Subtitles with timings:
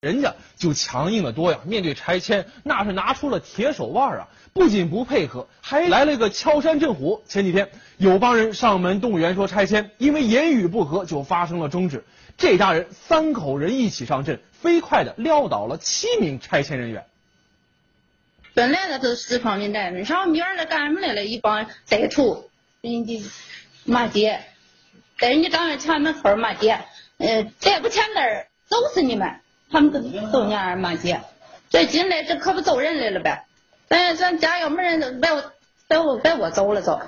[0.00, 7.24] 人家就强硬的多呀，面对拆迁那是拿出了铁手腕啊，不仅不配合，还来了个敲山震虎。
[7.26, 12.04] 前几天有帮人上门动员说拆迁，因为言语不合就发生了争执，
[12.36, 17.04] 这家人三口人一起上阵，飞快的撂倒了七名拆迁人员。
[18.54, 21.24] 本来那是四方民宅，上明儿来干什么来了？
[21.24, 22.48] 一帮歹徒，
[22.82, 23.20] 人家
[23.82, 24.44] 骂街，
[25.18, 26.84] 在人家单位前门口骂街，
[27.16, 28.14] 呃，再不签字，
[28.68, 29.40] 揍死你们！
[29.70, 30.00] 他们都
[30.30, 31.20] 都那样骂街，
[31.68, 33.44] 这进来这可不揍人来了呗？
[33.88, 35.52] 咱咱家要没人，把我
[35.86, 37.00] 把我把我走了走。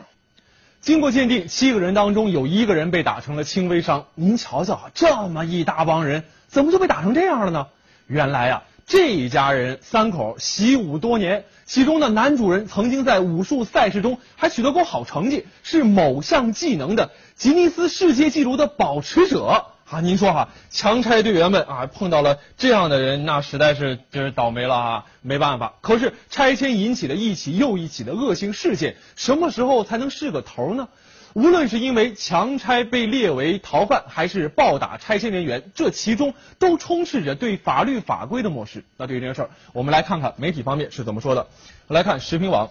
[0.81, 4.07] 经过鉴定，七个人当中有一个人被打成了轻微伤。
[4.15, 7.67] 您瞧瞧，这么一大帮人，怎么就被打成这样了呢？
[8.07, 19.67] 原来啊，这一家人三口习武多年，其中的男主人曾经在武术赛事中还取得过好成绩，是某项技能的吉尼斯世界纪录的保持者。
[19.91, 25.75] 啊，您说哈，强拆队员们啊，碰到了这样的人，那实在是就是倒霉了啊，没办法。
[25.81, 30.87] 可是拆迁引起的一起又一起的恶性事件，什么时候才能是个头呢？
[31.34, 38.84] 无论是因为强拆被列为逃犯，还是暴打拆迁人员，这其中都充斥着对法律法规的漠视。
[38.97, 41.48] 那对于这件事儿，我们来看看媒体方面是怎么说的。
[41.89, 42.70] 来看时评网，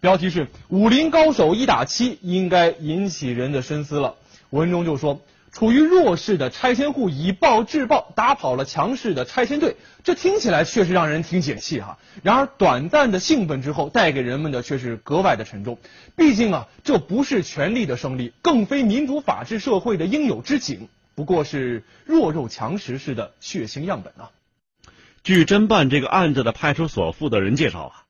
[0.00, 4.16] 标题是“武林高手一打七”，应该引起人的深思了。
[4.50, 5.22] 文中就说。
[5.58, 11.98] 处于弱势的拆迁户以暴制暴，打跑了强势的拆迁队，这听起来确实让人挺解气哈。
[12.22, 15.76] 然而，短暂的兴奋之后，带给人们的却是格外的沉重。
[16.14, 24.30] 毕竟啊，这不是权力的胜利，更非民主法治社会的应有之景，不过是弱肉强食式的血腥样本啊。
[25.24, 28.04] 据侦办这个案子的派出所负责人介绍啊，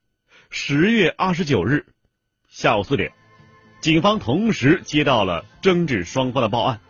[0.51, 1.87] 十月二十九日
[2.51, 3.13] 下午四点，
[3.81, 6.81] 警方同时接到了争执双方的报案。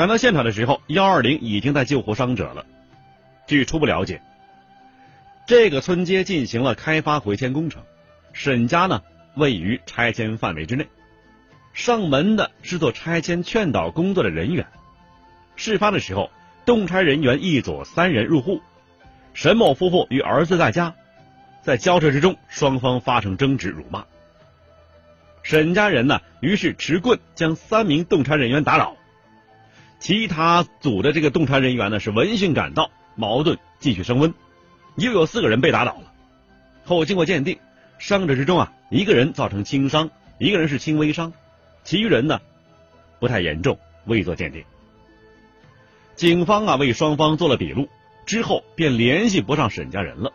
[0.00, 2.64] 赶到现场的时候，幺二零已经在救护伤者了。
[3.46, 4.22] 据初步了解，
[5.46, 7.82] 这个村街进行了开发回迁工程，
[8.32, 9.02] 沈家呢
[9.34, 10.86] 位于拆迁范围之内。
[11.74, 14.66] 上门的是做拆迁劝导工作的人员。
[15.54, 16.30] 事发的时候，
[16.64, 18.62] 动拆人员一组三人入户，
[19.34, 20.94] 沈某夫妇与儿子在家，
[21.60, 24.06] 在交涉之中，双方发生争执辱骂。
[25.42, 28.96] 沈家人呢，于是持棍将三名动拆人员打倒。
[30.00, 34.32] 其他组的这个动拆人员呢是闻讯赶到，矛盾继续升温，
[34.96, 36.12] 又有四个人被打倒了。
[36.84, 37.58] 后经过鉴定，
[37.98, 41.34] 伤者之中啊，一个人造成轻伤，一个人是轻微伤，
[41.84, 42.40] 其余人呢
[43.20, 44.64] 不太严重，未做鉴定。
[46.16, 47.88] 警方啊为双方做了笔录
[48.24, 50.32] 之后，便联系不上沈家人了。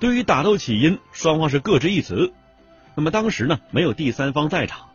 [0.00, 2.32] 对于打斗起因，双方是各执一词。
[2.94, 4.88] 那么当时呢没有第三方在场，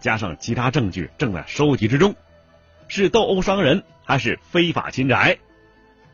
[0.00, 2.16] 加上其他证据正在收集之中。
[2.94, 5.38] 是斗殴伤人还是非法侵宅？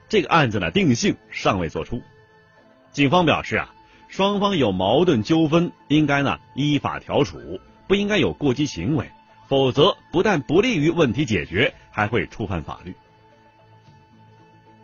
[0.08, 2.00] 这个案子呢定性尚未作出。
[2.92, 3.74] 警方表示啊，
[4.06, 7.58] 双方有矛盾纠纷，应该呢依法调处，
[7.88, 9.10] 不应该有过激行为，
[9.48, 12.94] 否则不但不利于问题解决，还会触犯法律。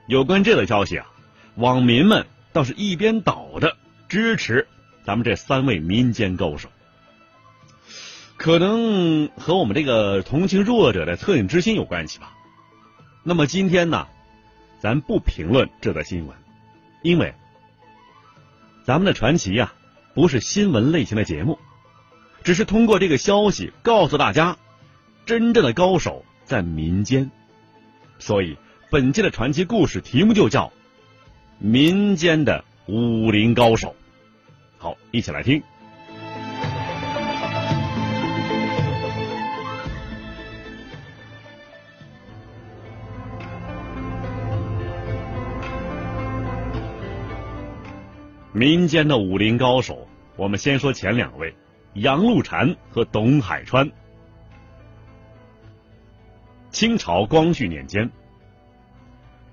[0.09, 1.07] 有关这个消息啊，
[1.55, 3.77] 网民们倒是一边倒的
[4.09, 4.67] 支持
[5.07, 6.69] 咱们这三位民间高手。
[8.45, 12.37] 可能和我们这个同情弱者的恻隐之心有关系吧。
[13.23, 14.07] 那么今天呢，
[14.79, 16.37] 咱不评论这则新闻，
[17.01, 17.33] 因为
[18.85, 19.73] 咱们的传奇呀
[20.13, 21.59] 不是新闻类型的节目，
[22.43, 24.59] 只是通过这个消息告诉大家，
[25.25, 27.31] 真正的高手在民间。
[28.19, 28.59] 所以
[28.91, 30.67] 本期的传奇故事题目就叫
[31.61, 33.89] 《民间的武林高手》。
[34.77, 35.63] 好，一起来听。
[48.57, 50.07] 民间的武林高手，
[50.37, 51.57] 我们先说前两位，
[51.95, 53.91] 杨露禅和董海川。
[56.71, 58.09] 清朝光绪年间，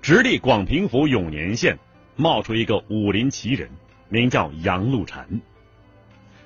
[0.00, 1.76] 直隶广平府永年县
[2.14, 3.68] 冒出一个武林奇人，
[4.08, 5.40] 名叫杨露禅。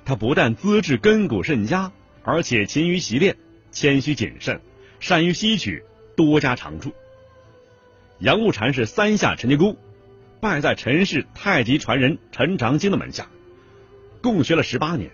[0.03, 1.91] 他不但资质根骨甚佳，
[2.23, 3.37] 而且勤于习练，
[3.69, 4.59] 谦虚谨慎，
[4.99, 5.83] 善于吸取，
[6.15, 6.91] 多加长处。
[8.17, 9.75] 杨露禅是三下陈家沟。
[10.39, 13.27] 拜在陈氏太极传人陈长兴的门下，
[14.21, 15.09] 共学了十八年。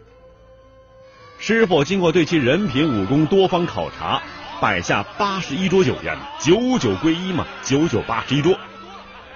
[1.40, 4.22] 师傅经过对其人品武功多方考察，
[4.62, 8.60] 摆下八十一桌酒宴，九九归一嘛，九九八十一桌，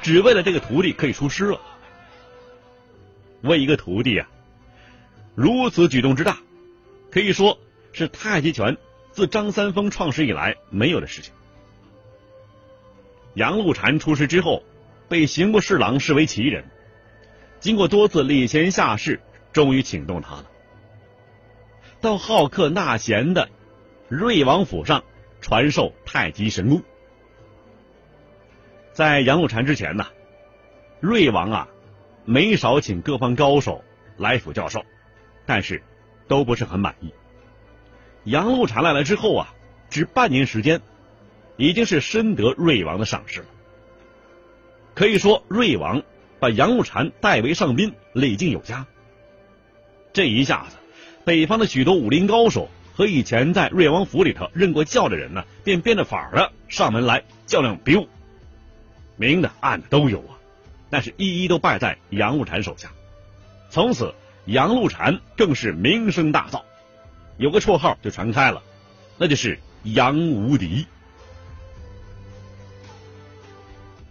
[0.01, 1.61] 只为了这个徒弟可以出师了。
[3.41, 4.27] 为一个徒弟啊，
[5.35, 6.37] 如此举动之大，
[7.09, 7.57] 可以说
[7.93, 8.75] 是太极拳
[9.11, 11.33] 自张三丰创始以来没有的事情。
[13.35, 14.63] 杨露禅出师之后。
[15.09, 16.65] 被刑部侍郎视为奇人，
[17.59, 19.21] 经过多次礼贤下士，
[19.53, 20.45] 终于请动他了。
[22.01, 23.49] 到好客纳贤的
[24.09, 25.03] 瑞王府上
[25.41, 26.83] 传授太极神功。
[28.93, 30.07] 在杨露禅之前呢，
[30.99, 31.67] 瑞王啊
[32.25, 33.83] 没少请各方高手
[34.17, 34.83] 来府教授，
[35.45, 35.81] 但是
[36.27, 37.13] 都不是很满意。
[38.23, 39.53] 杨露禅来了之后啊，
[39.89, 40.81] 只半年时间，
[41.55, 43.47] 已经是深得瑞王的赏识了。
[44.97, 46.01] 可以说，瑞王
[46.39, 48.87] 把杨露禅代为上宾，礼敬有加。
[50.11, 50.77] 这一下子，
[51.23, 58.07] 北方的许多武林高手和以前在瑞王府里头任过教的人呢，便变着法儿的上门来较量比武，
[59.17, 60.33] 明的暗的都有啊。
[60.89, 62.89] 但是，一一都败在杨露禅手下。
[63.69, 64.15] 从此，
[64.45, 66.63] 杨露禅更是名声大噪，
[67.37, 68.63] 有个绰号就传开了，
[69.19, 70.87] 那就是杨无敌。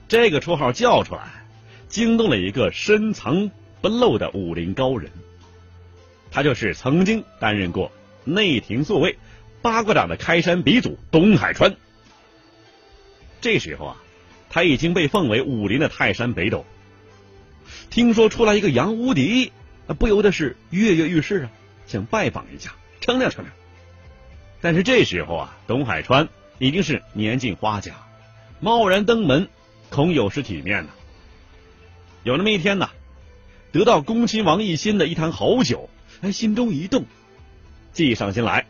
[0.09, 1.45] 这个绰号叫出来，
[1.89, 3.51] 惊动了一个深藏
[3.81, 5.11] 不露的武林高人。
[6.31, 7.91] 他就是曾经担任过
[8.25, 9.19] 内廷宿卫、
[9.63, 11.75] 八卦掌的开山鼻祖董海川。
[13.41, 13.97] 这时候啊，
[14.49, 16.65] 他已经被奉为武林的泰山北斗。
[17.91, 19.53] 听说出来一个杨无敌，
[19.99, 21.51] 不由得是跃跃欲试啊，
[21.87, 23.55] 想拜访一下，称量称量。
[24.61, 27.95] 但是这时候啊，董海川已经是年近花甲，
[28.61, 29.49] 贸然登门。
[29.91, 30.91] 恐有失体面呢。
[32.23, 32.91] 有那么一天呢，
[33.73, 35.89] 得到恭亲王一心的一坛好酒，
[36.23, 37.05] 哎，心中一动，
[37.93, 38.67] 计上心来，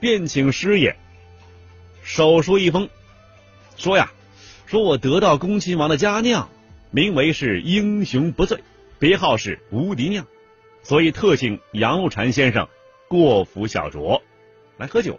[0.00, 0.96] 便请师爷
[2.02, 2.88] 手书一封，
[3.76, 4.12] 说呀，
[4.66, 6.50] 说我得到恭亲王的佳酿，
[6.90, 8.62] 名为是英雄不醉，
[8.98, 10.26] 别号是无敌酿，
[10.82, 12.68] 所以特请杨露禅先生
[13.08, 14.20] 过府小酌，
[14.76, 15.18] 来喝酒。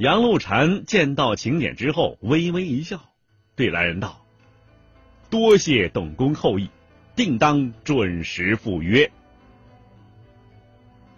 [0.00, 3.02] 杨露禅见到请柬之后，微微一笑，
[3.54, 4.24] 对来人道
[5.28, 6.70] ：“多谢董公厚意，
[7.14, 9.12] 定当准时赴约。”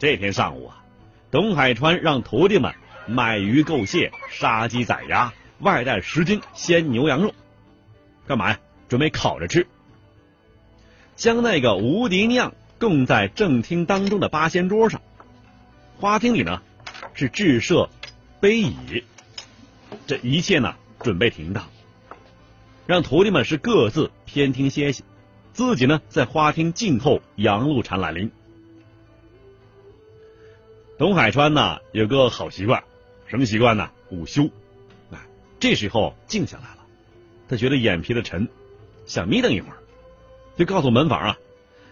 [0.00, 0.84] 这天上午啊，
[1.30, 2.74] 董海川让徒弟们
[3.06, 7.32] 买鱼购蟹、杀鸡宰鸭，外带十斤鲜牛羊肉，
[8.26, 8.58] 干嘛呀？
[8.88, 9.64] 准备烤着吃。
[11.14, 15.00] 将那个无敌酿供在正厅当中的八仙桌上，
[16.00, 16.60] 花厅里呢
[17.14, 17.88] 是置设。
[18.42, 19.04] 杯椅，
[20.04, 21.68] 这一切呢，准备停当，
[22.88, 25.04] 让徒弟们是各自偏厅歇息，
[25.52, 28.32] 自己呢在花厅静候杨露禅来临。
[30.98, 32.82] 董海川呢有个好习惯，
[33.28, 33.88] 什么习惯呢？
[34.10, 34.50] 午休。
[35.12, 35.20] 哎，
[35.60, 36.78] 这时候静下来了，
[37.48, 38.48] 他觉得眼皮子沉，
[39.06, 39.78] 想眯瞪一会儿，
[40.56, 41.38] 就告诉门房啊，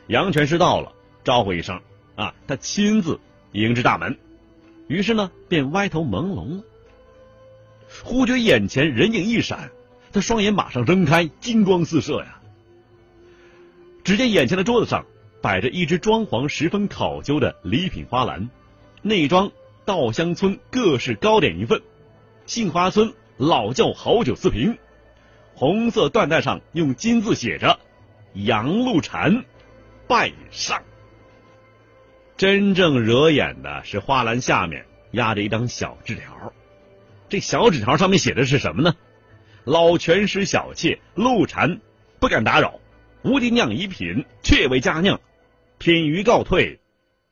[0.08, 0.93] 杨全师到了，
[1.23, 1.81] 招呼一声
[2.17, 3.20] 啊，他亲自
[3.53, 4.19] 迎至大门。
[4.91, 6.65] 于是呢，便歪头朦胧了。
[8.03, 9.71] 忽觉眼前人影一闪，
[10.11, 12.41] 他双眼马上睁开，金光四射呀。
[14.03, 15.07] 只见眼前的桌子上
[15.41, 18.51] 摆着一只装潢十分考究的礼品花篮，
[19.01, 19.53] 内装
[19.85, 21.81] 稻香村各式糕点一份，
[22.47, 24.77] 杏花村老窖好酒四瓶，
[25.55, 27.79] 红色缎带上用金字写着
[28.35, 29.45] “杨露禅
[30.09, 30.83] 拜上”。
[32.41, 36.55] 真正惹眼的是花篮下面压着一张小纸条，
[37.29, 38.95] 这小纸条上面写的是什么呢？
[39.65, 41.81] 老拳师小妾陆禅
[42.19, 42.81] 不敢打扰，
[43.25, 45.20] 无敌酿一品，却为佳酿，
[45.77, 46.81] 品于告退，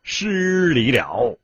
[0.03, 1.38] 失礼了。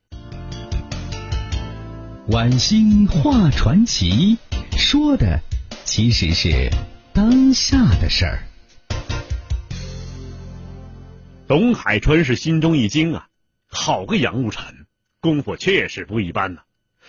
[2.28, 4.36] 晚星画传奇，
[4.76, 5.40] 说的
[5.84, 6.68] 其实是
[7.14, 8.42] 当下的事儿。
[11.48, 13.28] 董海川是心中一惊啊。
[13.74, 14.86] 好个杨露禅，
[15.20, 16.62] 功夫确实不一般呐！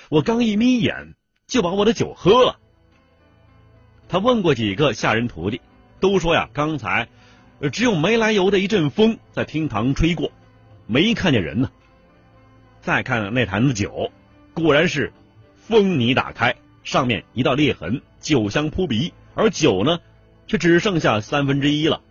[0.09, 1.15] 我刚一眯眼，
[1.47, 2.59] 就把我的酒喝了。
[4.09, 5.61] 他问过几个下人徒弟，
[5.99, 7.07] 都说呀，刚才
[7.71, 10.31] 只有没来由的一阵风在厅堂吹过，
[10.87, 11.71] 没看见人呢。
[12.81, 14.11] 再看那坛子酒，
[14.53, 15.13] 果然是
[15.55, 19.99] 封泥打开，上面一道裂痕，酒香扑鼻，而酒呢，
[20.47, 22.01] 却只剩下三分之一了。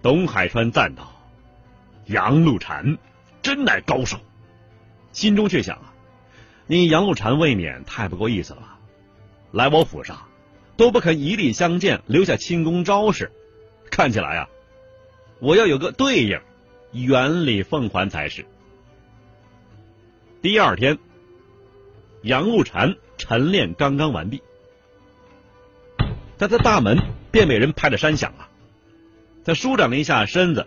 [0.00, 1.11] 董海川赞道。
[2.06, 2.98] 杨露禅
[3.42, 4.18] 真乃高手，
[5.12, 5.92] 心中却想啊，
[6.66, 8.78] 你杨露禅未免太不够意思了吧？
[9.50, 10.22] 来我府上
[10.76, 13.30] 都不肯以礼相见，留下轻功招式，
[13.90, 14.48] 看起来啊，
[15.40, 16.40] 我要有个对应，
[16.92, 18.46] 原礼奉还才是。
[20.40, 20.98] 第二天，
[22.22, 24.42] 杨露禅晨练刚刚完毕，
[26.38, 26.98] 他的大门
[27.30, 28.48] 便被人拍着山响了，
[29.44, 30.66] 他舒展了一下身子。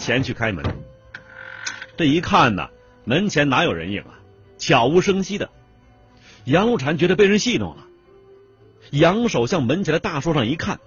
[0.00, 0.64] 前去开门，
[1.96, 2.70] 这一看呢，
[3.04, 4.18] 门前哪有人影啊？
[4.58, 5.50] 悄无声息的，
[6.44, 7.86] 杨露禅觉得被人戏弄了，
[8.90, 10.80] 扬手向门前的大树上一看，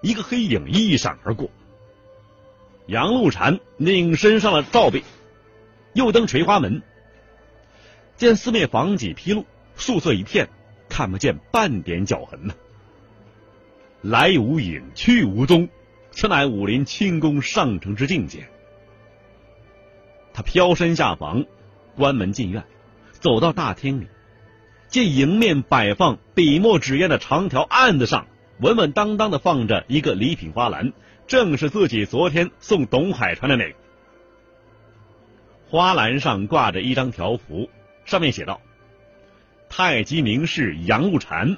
[0.00, 1.50] 一个黑影一闪而过。
[2.86, 5.02] 杨露禅拧身上了罩壁，
[5.92, 6.82] 又登垂花门，
[8.16, 9.44] 见四面房脊披露，
[9.74, 10.48] 素色一片，
[10.88, 12.54] 看不见半点脚痕呢。
[14.00, 15.68] 来无影，去无踪，
[16.14, 18.48] 此乃武林轻功上乘之境界。
[20.32, 21.44] 他飘身下房，
[21.96, 22.64] 关门进院，
[23.10, 24.06] 走到大厅里，
[24.88, 28.28] 见迎面摆放笔墨纸砚的长条案子上，
[28.60, 30.92] 稳稳当当的放着一个礼品花篮，
[31.26, 33.76] 正是自己昨天送董海川的那个。
[35.68, 37.68] 花篮上挂着一张条幅，
[38.04, 38.60] 上面写道
[39.68, 41.56] ：“太极名士杨露禅，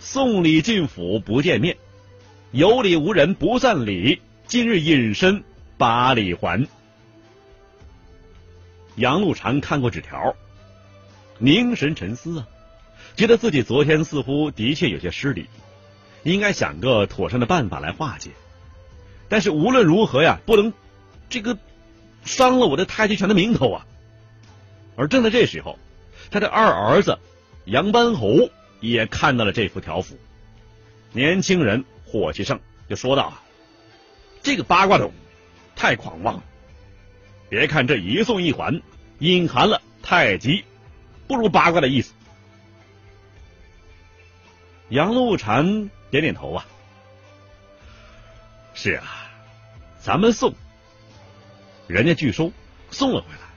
[0.00, 1.76] 送礼进府不见面，
[2.56, 5.44] 有礼无人不散礼，今日隐身
[5.76, 6.66] 把礼还。”
[8.96, 10.34] 杨露禅看过纸条，
[11.38, 12.48] 凝神沉思啊，
[13.14, 15.48] 觉得自己昨天似乎的确有些失礼，
[16.22, 18.30] 应该想个妥善的办法来化解。
[19.28, 20.72] 但是无论如何呀，不能
[21.28, 21.58] 这个
[22.24, 23.86] 伤了我的太极拳的名头啊。
[24.96, 25.78] 而正在这时候，
[26.30, 27.18] 他的二儿子
[27.66, 28.48] 杨班侯
[28.80, 30.16] 也看到了这幅条幅，
[31.12, 31.84] 年轻人
[32.20, 33.32] 火气盛，就说道
[34.42, 35.12] ：“这个八卦洞
[35.74, 36.44] 太狂妄了。”
[37.48, 38.82] 别看这一送一还，
[39.20, 40.64] 隐含了太极
[41.28, 42.12] 不如八卦的意思。
[44.88, 46.66] 杨露禅点点头啊，
[48.74, 49.30] 是啊，
[50.00, 50.54] 咱们送，
[51.86, 52.52] 人家拒收，
[52.90, 53.48] 送了回来，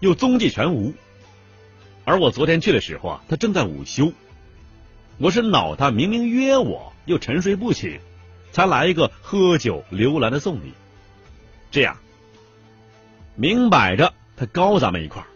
[0.00, 0.94] 又踪迹全无。
[2.04, 4.12] 而我昨天去的时候啊，他正在午休，
[5.18, 8.00] 我是恼他明明约我，又沉睡不醒，
[8.52, 10.72] 才来一个喝酒留兰的送礼，
[11.70, 11.96] 这样。
[13.34, 15.26] 明摆着，他高咱们一块儿，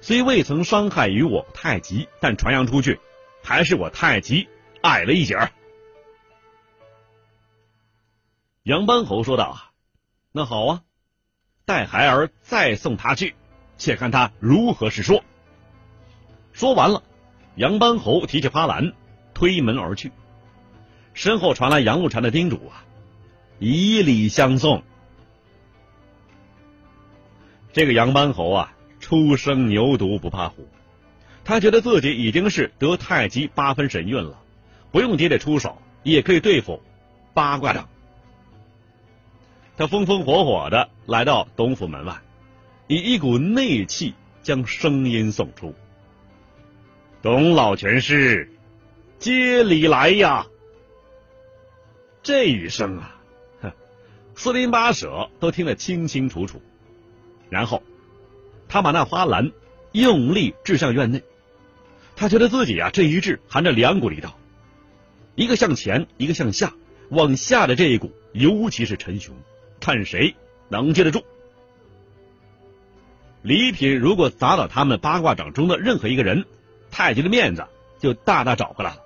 [0.00, 3.00] 虽未曾伤害于我太极，但传扬出去，
[3.42, 4.48] 还是我太极
[4.82, 5.50] 矮了一截儿。
[8.62, 9.58] 杨班侯说道：“，
[10.32, 10.82] 那好啊，
[11.64, 13.34] 待孩儿再送他去，
[13.78, 15.24] 且看他如何是说。”
[16.52, 17.02] 说完了，
[17.54, 18.92] 杨班侯提起花篮，
[19.34, 20.10] 推门而去，
[21.16, 22.84] 身后传来杨露禅的叮嘱：“啊，
[23.58, 24.82] 以礼相送。”
[27.72, 30.68] 这个杨班侯啊，初生牛犊不怕虎，
[31.42, 34.38] 他觉得自己已经是得太极八分神韵了，
[34.92, 36.82] 不用爹爹出手也可以对付
[37.32, 37.88] 八卦掌。
[39.78, 42.20] 他风风火火的来到东府门外，
[42.88, 45.74] 以一股内气将声音送出
[47.22, 48.52] ：“董老全师，
[49.18, 50.46] 接礼来呀！”
[52.26, 53.20] 这一声啊，
[53.62, 53.72] 哼
[54.34, 56.60] 四邻八舍都听得清清楚楚。
[57.50, 57.84] 然后，
[58.68, 59.52] 他把那花篮
[59.92, 61.22] 用力掷向院内。
[62.16, 64.36] 他觉得自己啊，这一掷含着两股力道，
[65.36, 66.74] 一个向前，一个向下。
[67.10, 69.32] 往下的这一股尤其是陈雄，
[69.78, 70.34] 看谁
[70.68, 71.24] 能接得住。
[73.42, 76.44] 礼品如果砸到他们八卦掌中的任何一个人，
[76.90, 77.64] 太极的面子
[78.00, 79.02] 就大大找回来了。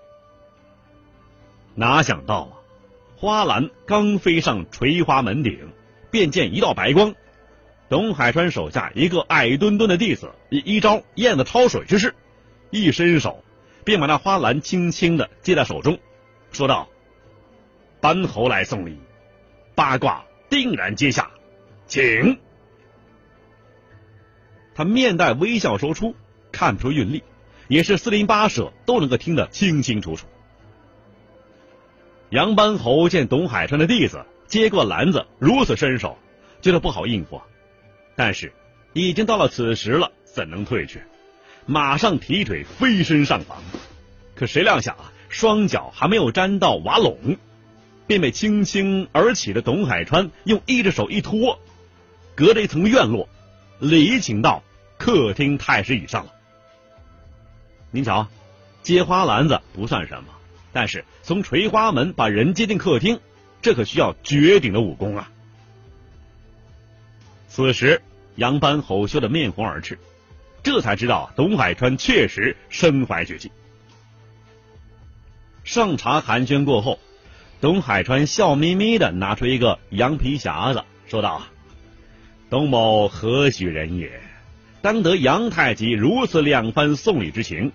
[1.74, 2.60] 哪想到啊，
[3.20, 5.74] 花篮刚飞上垂花门顶，
[6.10, 7.14] 便见一道白光。
[7.90, 12.14] 董海川手下一个矮墩墩的弟子，以一招燕子抄水之势，
[12.70, 13.44] 一伸手
[13.84, 15.98] 便把那花篮轻轻的接在手中，
[16.50, 16.88] 说道
[18.00, 18.98] ：“班侯来送礼，
[19.74, 21.30] 八卦定然接下，
[21.86, 22.38] 请。”
[24.74, 26.14] 他面带微笑说出，
[26.52, 27.22] 看不出韵律，
[27.68, 30.26] 也是四邻八舍都能够听得清清楚楚。
[32.30, 36.16] 杨班侯见董海川的弟子接过篮子如此身手，
[36.62, 37.42] 觉得不好应付。
[38.14, 38.52] 但是，
[38.92, 41.02] 已经到了此时了，怎能退却？
[41.66, 43.58] 马上提腿飞身上房，
[44.37, 47.37] 可谁料想啊，双脚还没有沾到瓦垄，
[48.06, 51.58] 便被轻轻而起的董海川用一只手一托，
[52.37, 53.28] 隔着一层院落，
[53.80, 54.62] 礼请到
[54.99, 56.32] 客厅太师椅上了。
[57.90, 58.28] 您瞧，
[58.82, 60.32] 接花篮子不算什么，
[60.72, 63.20] 但是从垂花门把人接进客厅，
[63.62, 65.30] 这可需要绝顶的武功啊！
[67.48, 68.02] 此时。
[68.36, 69.98] 杨班侯羞的面红耳赤，
[70.62, 73.50] 这才知道董海川确实身怀绝技。
[75.62, 76.98] 上茶寒暄过后，
[77.60, 81.42] 董海川笑眯眯的拿出一个羊皮匣子，说道
[82.48, 84.22] ：“董某何许人也？
[84.80, 87.72] 当得杨太极如此两番送礼之情，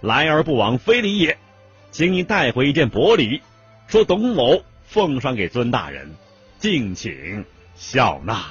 [0.00, 1.38] 来而不往非礼也。
[1.94, 3.40] 请你带回一件薄礼，
[3.86, 6.12] 说董某奉上给尊大人，
[6.58, 7.44] 敬请
[7.76, 8.46] 笑纳。”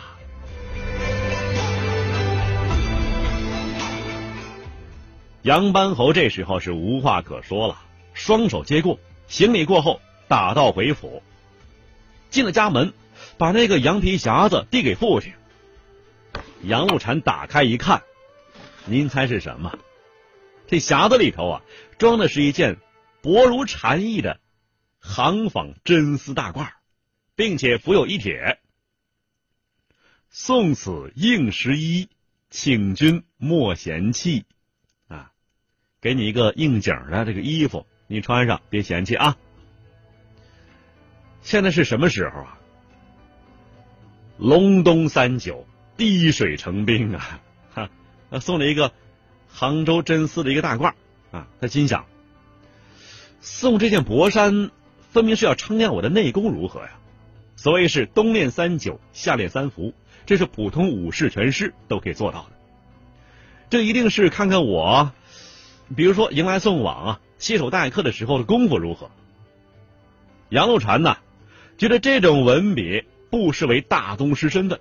[5.44, 7.82] 杨班侯这时候是无话可说了，
[8.14, 8.98] 双手接过，
[9.28, 11.22] 行礼过后，打道回府。
[12.30, 12.94] 进了家门，
[13.38, 15.34] 把那个羊皮匣子递给父亲。
[16.62, 18.04] 杨露禅打开一看，
[18.86, 19.78] 您猜是什么？
[20.66, 21.62] 这匣子里头啊，
[21.98, 22.78] 装的是一件
[23.24, 24.42] 薄如蝉翼的
[25.00, 26.74] 行纺真丝大褂，
[27.36, 28.60] 并且附有一帖
[30.30, 32.10] ：“送此应时衣，
[32.50, 34.44] 请君莫嫌弃。”
[35.08, 35.32] 啊，
[36.02, 39.38] 给你一个应景的这个衣服，你穿上别嫌弃啊。
[41.42, 42.60] 现在是什么时候啊？
[44.38, 45.66] 隆冬三九。
[45.96, 47.40] 滴水成冰啊！
[47.72, 47.90] 哈，
[48.40, 48.92] 送了一个
[49.48, 50.96] 杭州真丝的一个大褂
[51.30, 51.48] 啊。
[51.62, 52.08] 他心想，
[53.44, 54.72] 送这件薄衫，
[55.12, 56.92] 分明是要称亮我的内功如何呀？
[57.58, 59.94] 所谓是冬练三九，夏练三伏，
[60.26, 62.56] 这是普通武士全师都可以做到的。
[63.70, 65.12] 这一定是看看我，
[65.94, 69.12] 比如说迎来送往啊，携手待客的时候的功夫如何。
[70.48, 71.18] 杨露禅呢，
[71.78, 74.80] 觉得这种文笔不失为大宗师身份。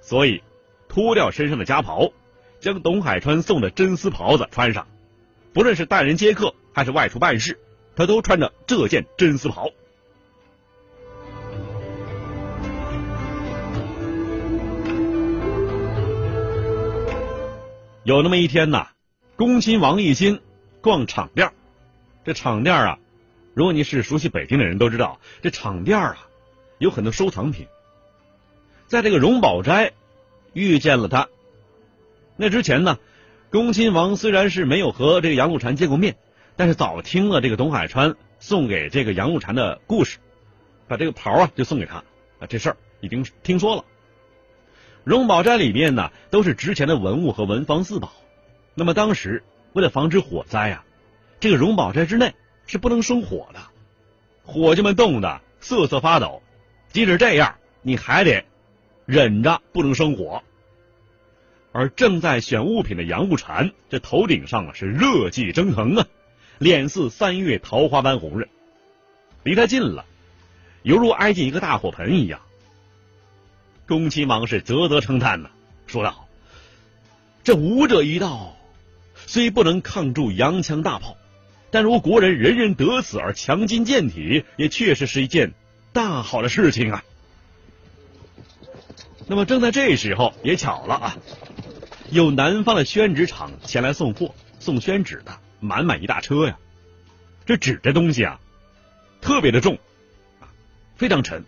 [0.00, 0.42] 所以，
[0.88, 2.12] 脱掉身上的家袍，
[2.60, 4.86] 将董海川送的真丝袍子穿上。
[5.52, 7.58] 不论是待人接客，还是外出办事，
[8.00, 9.68] 他都穿着这件真丝袍。
[18.04, 18.88] 有那么一天呐，
[19.36, 20.40] 恭亲王奕欣
[20.80, 21.52] 逛场店
[22.24, 22.98] 这场店啊，
[23.52, 26.16] 如果你是熟悉北京的人都知道，这场店啊
[26.78, 27.66] 有很多收藏品。
[28.86, 29.92] 在这个荣宝斋
[30.54, 31.28] 遇见了他。
[32.38, 32.98] 那之前呢，
[33.50, 36.16] 恭亲王虽然是没有和这个杨露禅见过面，
[36.60, 40.18] 但是早听了这个董海川送给这个杨露禅的故事，
[40.88, 42.04] 把这个袍啊就送给他
[42.38, 43.84] 啊，这事儿已经听说了。
[45.02, 48.12] 荣宝斋里面呢都是值钱的文物和文房四宝，
[48.74, 50.84] 那么当时为了防止火灾啊，
[51.40, 52.34] 这个荣宝斋之内
[52.66, 53.60] 是不能生火的，
[54.44, 56.42] 伙计们冻得瑟瑟发抖。
[56.92, 58.44] 即使这样，你还得。
[59.06, 60.42] 忍着不能生火，
[61.72, 66.06] 而正在选物品的杨露禅，这头顶上啊是热气蒸腾啊，
[66.60, 68.46] 脸似三月桃花般红润。
[69.44, 70.04] 离他近了，
[70.82, 72.42] 犹如挨近一个大火盆一样。
[73.88, 75.48] 恭亲王是啧啧称叹呢，
[75.86, 76.28] 说道
[77.42, 78.58] ：“这武者一道，
[79.26, 81.16] 虽不能抗住洋枪大炮，
[81.70, 85.54] 但如国人人人得此而强筋健体，也确实是一件
[85.94, 87.02] 大好的事情啊。”
[89.26, 91.16] 那么正在这时候，也巧了啊，
[92.10, 96.58] 有南方的宣纸厂前来送货，送宣纸的满满一大车呀。
[97.46, 98.40] 这纸这东西啊，
[99.20, 99.78] 特别的重
[100.40, 100.48] 啊，
[100.96, 101.44] 非常沉。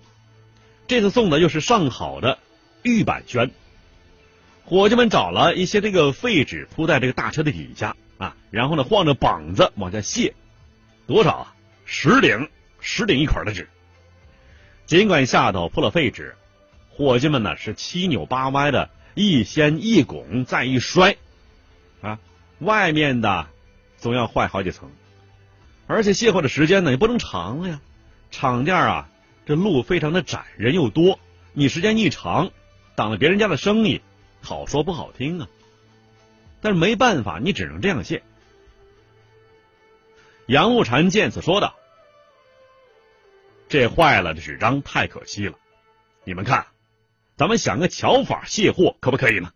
[0.87, 2.39] 这次送的又是上好的
[2.83, 3.51] 玉板宣。
[4.65, 10.35] 伙计们找了一些这个废纸铺在这个大车的底下啊，然后呢晃着膀子往下卸，
[11.07, 11.55] 多少啊？
[11.85, 12.49] 十顶，
[12.81, 13.69] 十顶一捆的纸。
[14.87, 16.37] 尽管下头铺了废纸。
[16.95, 21.17] 伙计们呢是七扭八歪的，一掀一拱再一摔，
[22.03, 22.19] 啊，
[22.59, 23.47] 外面的
[24.03, 24.91] 总要坏好几层，
[25.87, 27.81] 而且卸货的时间呢也不能长了呀。
[28.33, 29.09] 厂店啊，
[29.47, 31.21] 这路非常的窄，人又多，
[31.53, 32.51] 你时间一长，
[32.97, 34.03] 挡了别人家的生意，
[34.41, 35.49] 好说不好听啊。
[36.61, 38.25] 但是没办法，你只能这样卸。
[40.47, 41.77] 杨露禅见此说道
[43.71, 45.57] ：“这坏了的纸张太可惜了，
[46.25, 46.67] 你们看。”
[47.39, 49.53] 咱们想个巧法卸货，可不可以呢？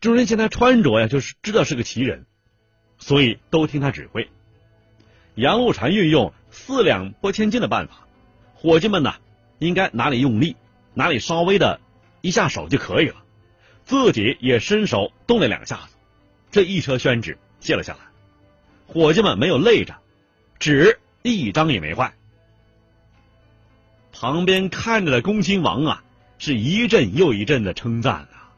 [0.00, 2.26] 众人见他穿着呀，就是知道是个奇人，
[2.98, 4.28] 所以都听他指挥。
[5.34, 8.06] 杨露禅运用四两拨千斤的办法，
[8.54, 9.14] 伙计们呢，
[9.58, 10.56] 应该哪里用力，
[10.94, 11.80] 哪里稍微的
[12.22, 13.16] 一下手就可以了。
[13.84, 15.96] 自己也伸手动了两下子，
[16.50, 17.98] 这一车宣纸卸了下来。
[18.86, 19.94] 伙计们没有累着，
[20.58, 22.14] 纸一张也没坏。
[24.12, 26.04] 旁边看着的恭亲王啊，
[26.38, 28.50] 是一阵又一阵的称赞啊。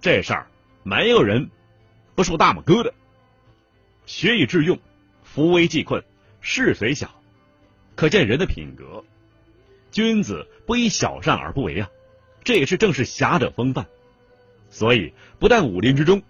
[0.00, 0.46] 这事儿
[0.82, 1.50] 没有人
[2.14, 2.94] 不竖大拇哥的。
[4.08, 4.78] 学以致用，
[5.22, 6.02] 扶危济困，
[6.40, 7.10] 事虽小，
[7.94, 9.04] 可见人的品格。
[9.92, 11.90] 君子不以小善而不为啊，
[12.42, 13.86] 这也是正是侠者风范。
[14.70, 16.22] 所以，不但武林之中，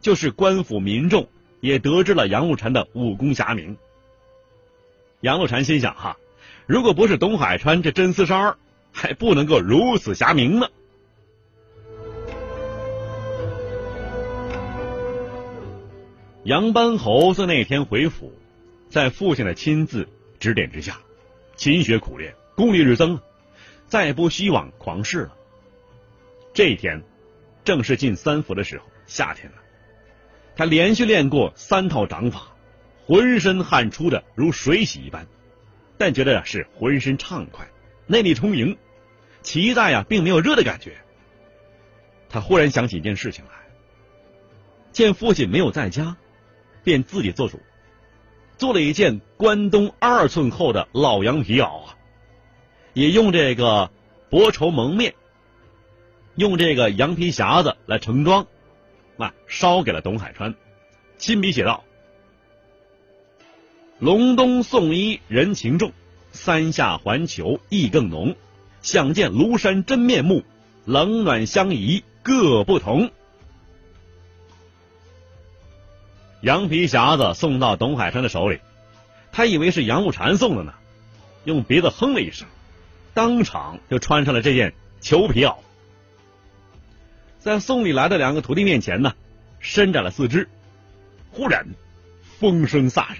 [0.00, 1.28] 就是官府民众
[1.60, 3.76] 也得知了杨露禅的武功侠名。
[5.20, 6.16] 杨露禅心想哈。
[6.66, 8.56] 如果不是董海川这真丝衫
[8.92, 10.68] 还不能够如此侠名呢。
[16.44, 18.30] 杨班侯在那天回府，
[18.90, 20.06] 在父亲的亲自
[20.38, 21.00] 指点之下，
[21.56, 23.18] 勤学苦练，功力日增，
[23.86, 25.34] 再不虚往狂试了。
[26.52, 27.02] 这一天
[27.64, 29.56] 正是进三伏的时候，夏天了，
[30.54, 32.54] 他连续练过三套掌法，
[33.06, 35.26] 浑身汗出的如水洗一般，
[35.96, 37.66] 但觉得是浑身畅快，
[38.06, 38.76] 内力充盈，
[39.42, 40.98] 脐带呀并没有热的感觉。
[42.28, 43.52] 他忽然想起一件事情来，
[44.92, 46.18] 见父亲没有在家，
[46.84, 47.58] 便自己做主，
[48.58, 51.96] 做了一件关东二寸厚的老羊皮袄啊，
[52.92, 53.90] 也用这个
[54.30, 55.14] 薄绸蒙面，
[56.36, 58.46] 用这个羊皮匣子来盛装。
[59.16, 60.56] 啊，烧给了董海川，
[61.18, 61.84] 亲笔写道
[64.00, 65.92] ：“隆冬送衣人情重，
[66.32, 68.34] 三下环球意更浓。
[68.82, 70.42] 想见庐山真面目，
[70.84, 73.12] 冷暖相宜各不同。”
[76.44, 78.60] 羊皮匣子送到董海山的手里，
[79.32, 80.74] 他以为是杨慕禅送的呢，
[81.44, 82.46] 用鼻子哼了一声，
[83.14, 85.56] 当场就穿上了这件裘皮袄。
[87.38, 89.14] 在送礼来的两个徒弟面前呢，
[89.58, 90.46] 伸展了四肢。
[91.30, 91.66] 忽然，
[92.38, 93.18] 风声飒然，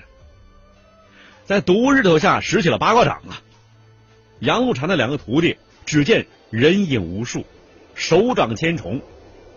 [1.46, 3.40] 在毒日头下拾起了八卦掌啊！
[4.38, 5.56] 杨慕禅的两个徒弟
[5.87, 7.46] 只见人影无数，
[7.94, 9.00] 手掌千重，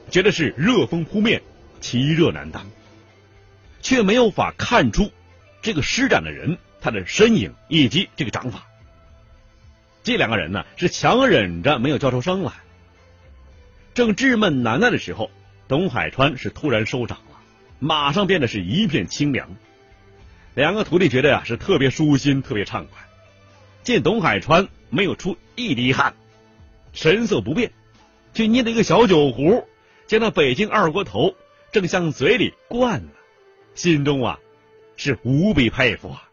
[0.09, 1.41] 觉得是热风扑面，
[1.81, 2.65] 其热难当，
[3.81, 5.11] 却没有法看出
[5.61, 8.65] 这个施展的人他的身影以及这个掌法。
[10.03, 12.53] 这两个人呢，是强忍着没有叫出声来。
[13.93, 15.29] 正稚闷难耐的时候，
[15.67, 17.37] 董海川是突然收掌了，
[17.79, 19.49] 马上变得是一片清凉。
[20.53, 23.01] 两个徒弟觉得呀是特别舒心，特别畅快。
[23.83, 26.13] 见董海川没有出一滴汗，
[26.93, 27.71] 神色不变，
[28.33, 29.67] 却捏了一个小酒壶，
[30.07, 31.35] 将那北京二锅头
[31.71, 33.09] 正向嘴里灌了，
[33.77, 34.39] 心中啊
[34.95, 36.23] 是无比佩服啊。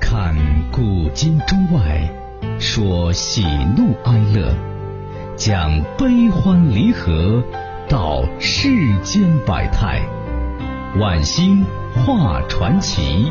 [0.00, 0.34] 看
[0.72, 2.10] 古今中外，
[2.58, 3.44] 说喜
[3.76, 4.54] 怒哀乐。
[5.36, 7.44] 讲悲欢离合，
[7.90, 10.00] 道世间百态，
[10.98, 13.30] 晚星画传奇。